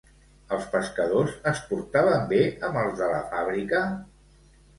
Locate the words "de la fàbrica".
3.03-3.85